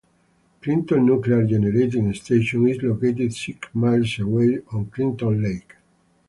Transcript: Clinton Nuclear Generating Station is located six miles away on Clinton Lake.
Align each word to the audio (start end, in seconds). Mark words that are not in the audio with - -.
Clinton 0.63 1.01
Nuclear 1.05 1.45
Generating 1.45 2.11
Station 2.15 2.67
is 2.67 2.81
located 2.81 3.35
six 3.35 3.67
miles 3.75 4.17
away 4.17 4.57
on 4.71 4.87
Clinton 4.87 5.39
Lake. 5.43 5.75